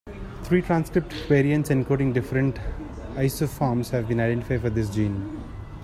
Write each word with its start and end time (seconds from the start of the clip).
Three 0.41 0.63
transcript 0.63 1.13
variants 1.29 1.69
encoding 1.69 2.11
different 2.11 2.55
isoforms 3.13 3.91
have 3.91 4.07
been 4.07 4.19
identified 4.19 4.61
for 4.61 4.71
this 4.71 4.89
gene. 4.89 5.43